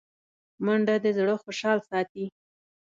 منډه 0.65 0.95
د 1.03 1.05
زړه 1.17 1.35
خوشحال 1.43 1.79
ساتي 1.89 2.25